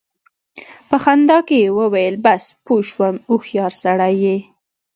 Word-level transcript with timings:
په 0.89 0.95
خندا 1.03 1.37
کې 1.47 1.57
يې 1.63 1.69
وويل: 1.79 2.15
بس! 2.25 2.43
پوه 2.65 2.81
شوم، 2.89 3.15
هوښيار 3.29 3.73
سړی 3.83 4.13
يې! 4.23 4.37